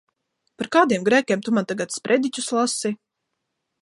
[0.61, 2.93] Par kādiem grēkiem tu man tagad sprediķus lasi?